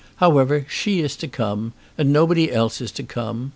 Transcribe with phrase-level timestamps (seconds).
[0.15, 1.73] However, she is to come.
[1.95, 3.49] And nobody else is to come.